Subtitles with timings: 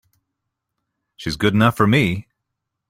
[1.15, 2.25] She's good enough for me!